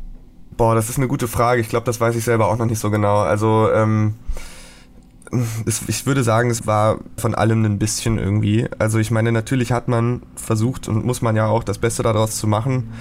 [0.57, 1.61] Boah, das ist eine gute Frage.
[1.61, 3.19] Ich glaube, das weiß ich selber auch noch nicht so genau.
[3.19, 4.15] Also, ähm,
[5.87, 8.67] ich würde sagen, es war von allem ein bisschen irgendwie.
[8.79, 12.37] Also ich meine, natürlich hat man versucht und muss man ja auch das Beste daraus
[12.37, 12.93] zu machen.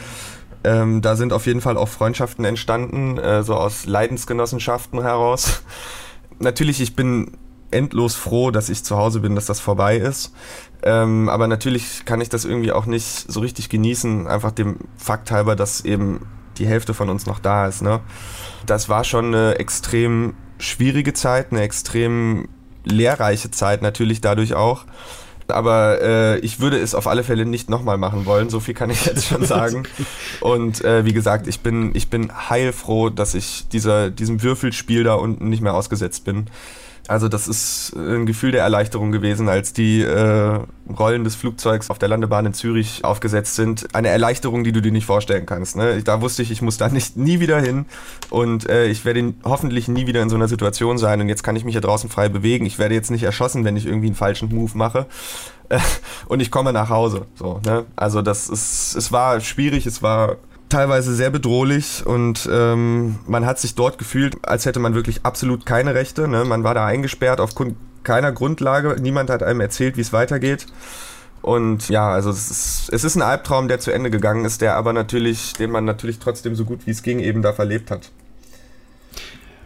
[0.63, 5.63] Ähm, da sind auf jeden Fall auch Freundschaften entstanden, äh, so aus Leidensgenossenschaften heraus.
[6.39, 7.38] natürlich, ich bin
[7.72, 10.34] endlos froh, dass ich zu Hause bin, dass das vorbei ist.
[10.82, 15.32] Ähm, aber natürlich kann ich das irgendwie auch nicht so richtig genießen, einfach dem Fakt
[15.32, 16.26] halber, dass eben
[16.58, 17.82] die Hälfte von uns noch da ist.
[17.82, 18.02] Ne?
[18.65, 22.50] Das war schon eine extrem schwierige Zeit, eine extrem
[22.84, 24.86] lehrreiche Zeit natürlich dadurch auch.
[25.52, 28.90] Aber äh, ich würde es auf alle Fälle nicht nochmal machen wollen, so viel kann
[28.90, 29.84] ich jetzt schon sagen.
[30.40, 35.16] Und äh, wie gesagt, ich bin, ich bin heilfroh, dass ich dieser, diesem Würfelspiel da
[35.16, 36.48] unten nicht mehr ausgesetzt bin.
[37.10, 41.98] Also das ist ein Gefühl der Erleichterung gewesen, als die äh, Rollen des Flugzeugs auf
[41.98, 43.95] der Landebahn in Zürich aufgesetzt sind.
[43.95, 45.76] Eine Erleichterung, die du dir nicht vorstellen kannst.
[45.76, 46.04] Ne?
[46.04, 47.88] Da wusste ich, ich muss da nicht nie wieder hin
[48.30, 51.56] und äh, ich werde hoffentlich nie wieder in so einer Situation sein und jetzt kann
[51.56, 52.67] ich mich hier draußen frei bewegen.
[52.67, 55.08] Ich werde jetzt nicht erschossen, wenn ich irgendwie einen falschen Move mache.
[56.28, 57.26] Und ich komme nach Hause.
[57.36, 57.86] So, ne?
[57.95, 60.38] Also das ist, es war schwierig, es war
[60.70, 65.66] teilweise sehr bedrohlich und ähm, man hat sich dort gefühlt, als hätte man wirklich absolut
[65.66, 66.28] keine Rechte.
[66.28, 66.46] Ne?
[66.46, 67.52] Man war da eingesperrt auf
[68.04, 68.96] keiner Grundlage.
[69.00, 70.68] Niemand hat einem erzählt, wie es weitergeht.
[71.42, 74.76] Und ja, also es ist, es ist ein Albtraum, der zu Ende gegangen ist, der
[74.76, 78.12] aber natürlich, den man natürlich trotzdem so gut wie es ging eben da verlebt hat.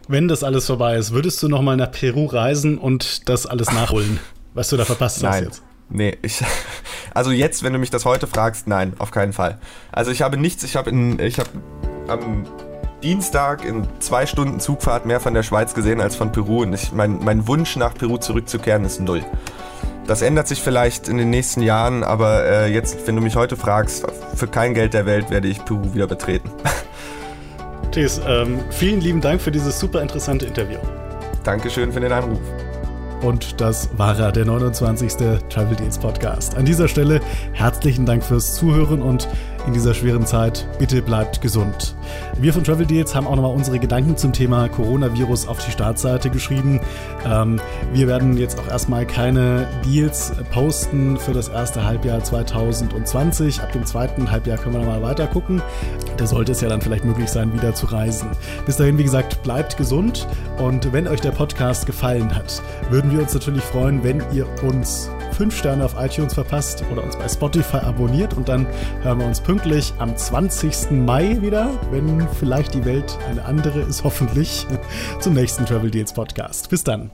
[0.07, 4.19] Wenn das alles vorbei ist, würdest du nochmal nach Peru reisen und das alles nachholen,
[4.53, 5.63] was du da verpasst hast jetzt?
[5.93, 6.43] Nee, ich.
[7.15, 9.59] Also jetzt, wenn du mich das heute fragst, nein, auf keinen Fall.
[9.91, 11.19] Also ich habe nichts, ich habe in.
[11.19, 11.49] Ich habe
[12.07, 12.47] am
[13.03, 16.63] Dienstag in zwei Stunden Zugfahrt mehr von der Schweiz gesehen als von Peru.
[16.63, 19.23] Und ich, mein, mein Wunsch nach Peru zurückzukehren ist null.
[20.07, 23.57] Das ändert sich vielleicht in den nächsten Jahren, aber äh, jetzt, wenn du mich heute
[23.57, 26.49] fragst, für kein Geld der Welt werde ich Peru wieder betreten.
[27.91, 30.79] Thies, ähm, vielen lieben Dank für dieses super interessante Interview.
[31.43, 32.39] Dankeschön für den Anruf.
[33.23, 35.13] Und das war er, der 29.
[35.49, 36.57] Travel Deals Podcast.
[36.57, 37.21] An dieser Stelle
[37.53, 39.29] herzlichen Dank fürs Zuhören und
[39.65, 40.67] in dieser schweren Zeit.
[40.77, 41.95] Bitte bleibt gesund.
[42.37, 46.29] Wir von Travel Deals haben auch nochmal unsere Gedanken zum Thema Coronavirus auf die Startseite
[46.29, 46.81] geschrieben.
[47.25, 47.61] Ähm,
[47.93, 53.61] wir werden jetzt auch erstmal keine Deals posten für das erste Halbjahr 2020.
[53.61, 55.61] Ab dem zweiten Halbjahr können wir nochmal weiter gucken.
[56.17, 58.29] Da sollte es ja dann vielleicht möglich sein, wieder zu reisen.
[58.65, 60.27] Bis dahin, wie gesagt, bleibt gesund
[60.57, 65.09] und wenn euch der Podcast gefallen hat, würden wir uns natürlich freuen, wenn ihr uns
[65.33, 68.67] 5 Sterne auf iTunes verpasst oder uns bei Spotify abonniert und dann
[69.01, 70.91] hören wir uns pünktlich am 20.
[70.91, 74.65] Mai wieder, wenn vielleicht die Welt eine andere ist, hoffentlich,
[75.19, 76.69] zum nächsten Travel Deals Podcast.
[76.69, 77.11] Bis dann.